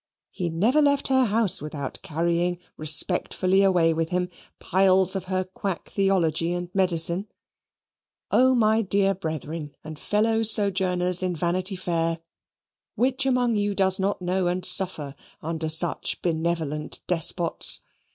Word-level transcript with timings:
He 0.31 0.49
never 0.49 0.81
left 0.81 1.09
her 1.09 1.25
house 1.25 1.61
without 1.61 2.01
carrying 2.01 2.57
respectfully 2.75 3.61
away 3.61 3.93
with 3.93 4.09
him 4.09 4.29
piles 4.59 5.15
of 5.15 5.25
her 5.25 5.43
quack 5.43 5.89
theology 5.91 6.53
and 6.53 6.73
medicine. 6.73 7.27
O, 8.31 8.55
my 8.55 8.81
dear 8.81 9.13
brethren 9.13 9.75
and 9.83 9.99
fellow 9.99 10.41
sojourners 10.41 11.21
in 11.21 11.35
Vanity 11.35 11.75
Fair, 11.75 12.19
which 12.95 13.27
among 13.27 13.55
you 13.55 13.75
does 13.75 13.99
not 13.99 14.23
know 14.23 14.47
and 14.47 14.65
suffer 14.65 15.13
under 15.43 15.69
such 15.69 16.19
benevolent 16.23 17.01
despots? 17.05 17.81